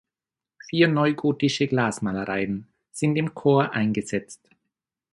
Vier 0.67 0.87
neugotische 0.87 1.67
Glasmalereien 1.67 2.67
sind 2.91 3.17
im 3.17 3.35
Chor 3.35 3.71
eingesetzt. 3.73 4.49